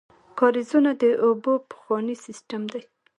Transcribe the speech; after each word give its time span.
کاریزونه 0.39 0.91
د 1.01 1.03
اوبو 1.25 1.53
پخوانی 1.69 2.15
سیسټم 2.25 2.61
دی. 2.73 2.81